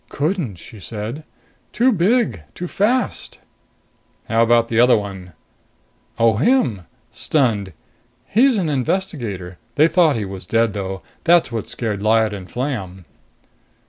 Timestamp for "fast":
2.67-3.37